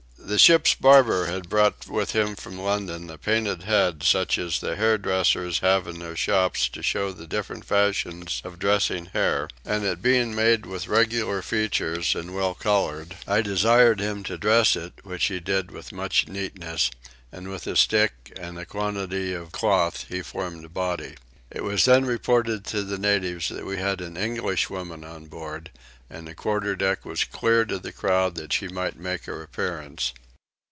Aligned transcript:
The 0.23 0.39
ship's 0.39 0.75
barber 0.75 1.25
had 1.25 1.49
brought 1.49 1.87
with 1.89 2.11
him 2.11 2.37
from 2.37 2.57
London 2.57 3.09
a 3.09 3.17
painted 3.17 3.63
head 3.63 4.01
such 4.03 4.37
as 4.37 4.61
the 4.61 4.77
hair 4.77 4.97
dressers 4.97 5.59
have 5.59 5.87
in 5.87 5.99
their 5.99 6.15
shops 6.15 6.69
to 6.69 6.81
show 6.81 7.11
the 7.11 7.27
different 7.27 7.65
fashions 7.65 8.39
of 8.45 8.57
dressing 8.57 9.07
hair; 9.07 9.49
and 9.65 9.83
it 9.83 10.01
being 10.01 10.33
made 10.33 10.65
with 10.65 10.87
regular 10.87 11.41
features 11.41 12.15
and 12.15 12.33
well 12.33 12.53
coloured, 12.53 13.17
I 13.27 13.41
desired 13.41 13.99
him 13.99 14.23
to 14.23 14.37
dress 14.37 14.77
it, 14.77 14.93
which 15.03 15.25
he 15.25 15.41
did 15.41 15.69
with 15.69 15.91
much 15.91 16.29
neatness, 16.29 16.91
and 17.29 17.49
with 17.49 17.67
a 17.67 17.75
stick 17.75 18.31
and 18.39 18.57
a 18.57 18.65
quantity 18.65 19.33
of 19.33 19.51
cloth 19.51 20.05
he 20.07 20.21
formed 20.21 20.63
a 20.63 20.69
body. 20.69 21.15
It 21.49 21.65
was 21.65 21.83
then 21.83 22.05
reported 22.05 22.63
to 22.67 22.83
the 22.83 22.97
natives 22.97 23.49
that 23.49 23.65
we 23.65 23.77
had 23.79 23.99
an 23.99 24.15
Englishwoman 24.15 25.03
on 25.03 25.25
board 25.25 25.71
and 26.09 26.25
the 26.27 26.35
quarter 26.35 26.75
deck 26.75 27.03
was 27.05 27.23
cleared 27.25 27.71
of 27.71 27.81
the 27.83 27.91
crowd 27.93 28.35
that 28.35 28.51
she 28.53 28.69
might 28.69 28.97
make 28.97 29.25
her 29.25 29.41
appearance. 29.43 30.13